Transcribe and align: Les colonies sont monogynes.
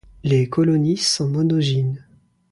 Les 0.23 0.49
colonies 0.49 0.97
sont 0.97 1.27
monogynes. 1.27 2.03